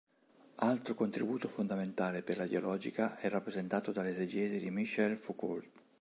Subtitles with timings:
[0.63, 5.69] Altro contributo fondamentale per la dialogica è rappresentato dall’esegesi di Michel Foucault.